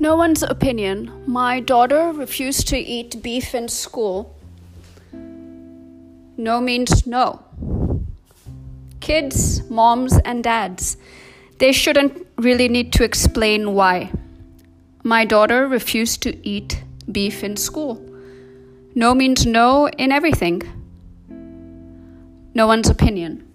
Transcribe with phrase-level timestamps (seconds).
[0.00, 1.10] No one's opinion.
[1.26, 4.36] My daughter refused to eat beef in school.
[6.36, 7.42] No means no.
[9.00, 10.98] Kids, moms, and dads,
[11.58, 14.12] they shouldn't really need to explain why.
[15.02, 16.80] My daughter refused to eat
[17.10, 18.00] beef in school.
[18.94, 20.62] No means no in everything.
[22.54, 23.47] No one's opinion.